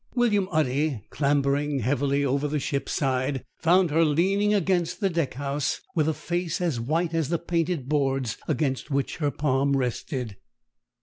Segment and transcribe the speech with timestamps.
[0.15, 5.79] William Udy, clambering heavily over the ship's side, found her leaning against the deck house,
[5.93, 10.37] with a face as white as the painted boards against which her palm rested.